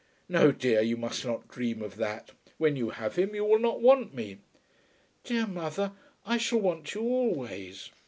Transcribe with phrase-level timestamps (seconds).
[0.27, 2.31] "No, dear, you must not dream of that.
[2.57, 4.39] When you have him you will not want me."
[5.23, 5.91] "Dear mother.
[6.25, 7.91] I shall want you always."